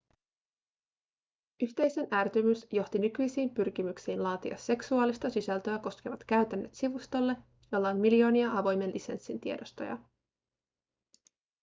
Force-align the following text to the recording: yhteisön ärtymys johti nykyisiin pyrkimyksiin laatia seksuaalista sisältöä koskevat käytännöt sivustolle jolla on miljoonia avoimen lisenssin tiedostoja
yhteisön 1.61 2.07
ärtymys 2.13 2.67
johti 2.71 2.99
nykyisiin 2.99 3.49
pyrkimyksiin 3.49 4.23
laatia 4.23 4.57
seksuaalista 4.57 5.29
sisältöä 5.29 5.79
koskevat 5.79 6.23
käytännöt 6.23 6.73
sivustolle 6.75 7.35
jolla 7.71 7.89
on 7.89 7.97
miljoonia 7.97 8.51
avoimen 8.57 8.93
lisenssin 8.93 9.39
tiedostoja 9.39 9.97